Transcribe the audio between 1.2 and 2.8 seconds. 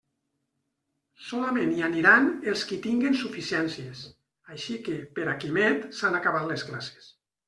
Solament hi aniran els qui